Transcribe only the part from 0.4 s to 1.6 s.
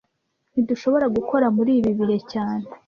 Ntidushobora gukora